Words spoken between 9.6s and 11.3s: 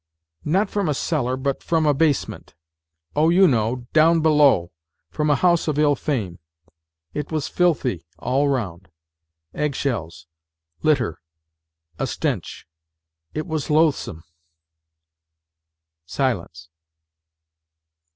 shells, litter...